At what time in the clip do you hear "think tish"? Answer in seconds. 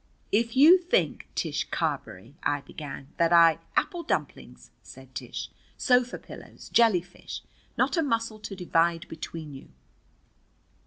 0.79-1.65